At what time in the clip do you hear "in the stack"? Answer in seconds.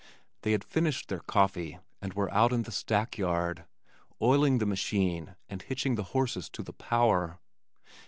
2.51-3.19